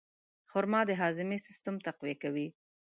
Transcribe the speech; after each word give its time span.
خرما 0.51 0.81
د 0.87 0.91
هاضمې 1.01 1.37
سیستم 1.47 1.75
تقویه 1.85 2.15
کوي. 2.23 2.47